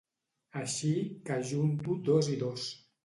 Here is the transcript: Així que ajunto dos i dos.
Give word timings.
Així 0.61 0.89
que 1.27 1.35
ajunto 1.43 1.99
dos 2.09 2.31
i 2.37 2.39
dos. 2.45 2.67